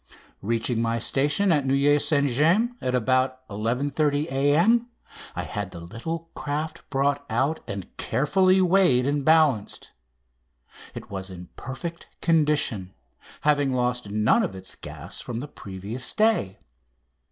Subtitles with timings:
[0.41, 4.87] Reaching my station at Neuilly St James at about 11.30 A.M.
[5.35, 9.91] I had the little craft brought out and carefully weighed and balanced.
[10.95, 12.95] It was in perfect condition,
[13.41, 16.57] having lost none of its gas from the previous day.